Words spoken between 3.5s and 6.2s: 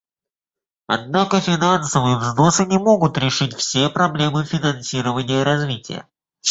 все проблемы финансирования развития.